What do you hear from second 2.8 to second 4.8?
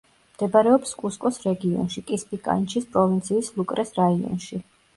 პროვინციის ლუკრეს რაიონში.